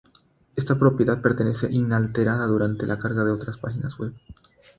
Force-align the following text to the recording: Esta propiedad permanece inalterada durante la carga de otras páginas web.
Esta 0.55 0.79
propiedad 0.79 1.21
permanece 1.21 1.71
inalterada 1.71 2.47
durante 2.47 2.87
la 2.87 2.97
carga 2.97 3.23
de 3.23 3.29
otras 3.33 3.59
páginas 3.59 3.95
web. 3.99 4.13